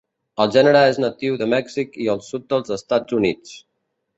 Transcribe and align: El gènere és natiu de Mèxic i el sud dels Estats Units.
El 0.45 0.53
gènere 0.53 0.79
és 0.93 0.95
natiu 1.03 1.35
de 1.41 1.47
Mèxic 1.53 1.99
i 2.07 2.09
el 2.17 2.25
sud 2.31 2.49
dels 2.55 2.75
Estats 2.81 3.17
Units. 3.19 3.57